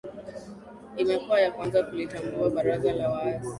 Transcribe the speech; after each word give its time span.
imekuwa 1.01 1.37
ya 1.43 1.51
kwanza 1.53 1.79
kulitambuwa 1.87 2.49
baraza 2.55 2.91
la 2.97 3.07
waasi 3.11 3.49